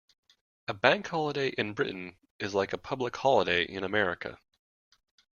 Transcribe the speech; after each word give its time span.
A 0.67 0.73
Bank 0.73 1.05
Holiday 1.05 1.49
in 1.49 1.73
Britain 1.75 2.17
is 2.39 2.55
like 2.55 2.73
a 2.73 2.77
public 2.79 3.15
holiday 3.15 3.61
in 3.63 3.83
America 3.83 4.39